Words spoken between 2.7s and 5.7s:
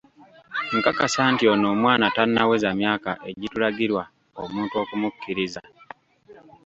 myaka egitulagirwa omuntu okumukkiriza.